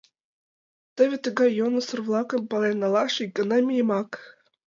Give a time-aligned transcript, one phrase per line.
[0.95, 4.11] Теве тыгай йӧнысыр-влакым пален налаш ик гана миемак.